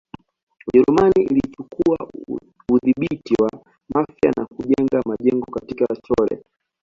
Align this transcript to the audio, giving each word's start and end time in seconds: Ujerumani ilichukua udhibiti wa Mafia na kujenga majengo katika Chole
Ujerumani 0.67 1.23
ilichukua 1.23 1.97
udhibiti 2.71 3.33
wa 3.43 3.49
Mafia 3.93 4.31
na 4.37 4.45
kujenga 4.45 5.01
majengo 5.05 5.45
katika 5.51 5.95
Chole 5.95 6.43